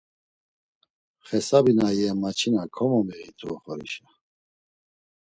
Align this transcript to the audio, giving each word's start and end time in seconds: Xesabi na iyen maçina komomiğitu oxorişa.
Xesabi 1.27 1.71
na 1.77 1.85
iyen 1.95 2.17
maçina 2.21 2.63
komomiğitu 2.75 3.45
oxorişa. 3.53 4.05